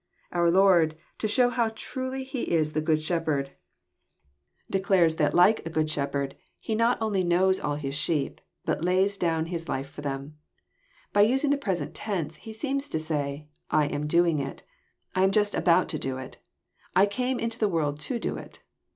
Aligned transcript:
]Our 0.31 0.49
Lord, 0.49 0.95
to 1.19 1.27
show 1.27 1.49
how 1.51 1.73
truly 1.75 2.23
He 2.23 2.41
is 2.49 2.73
the 2.73 2.81
Good 2.81 3.03
Shepherd, 3.03 3.51
declares 4.67 5.17
that 5.17 5.35
like 5.35 5.59
a 5.63 5.69
good 5.69 5.85
JOHN^ 5.85 5.91
CHAP. 5.93 6.07
X, 6.07 6.15
197 6.15 6.31
shepherd 6.31 6.41
He 6.57 6.73
not 6.73 6.97
only 6.99 7.23
knows 7.23 7.59
all 7.59 7.75
His 7.75 7.93
sheep, 7.93 8.41
bnt 8.67 8.83
lays 8.83 9.15
down 9.17 9.45
His 9.45 9.69
life 9.69 9.87
for 9.87 10.01
them. 10.01 10.39
By 11.13 11.27
nsing 11.27 11.51
the 11.51 11.55
present 11.55 11.93
tense, 11.93 12.37
He 12.37 12.51
seems 12.51 12.89
to 12.89 12.97
say, 12.97 13.47
I 13.69 13.85
am 13.85 14.07
doing 14.07 14.39
it. 14.39 14.63
I 15.13 15.21
am 15.21 15.29
just 15.29 15.53
about 15.53 15.87
to 15.89 15.99
do 15.99 16.17
it. 16.17 16.39
I 16.95 17.05
came 17.05 17.37
into 17.39 17.59
the 17.59 17.69
world 17.69 17.99
to 17.99 18.17
do 18.17 18.37
it." 18.37 18.63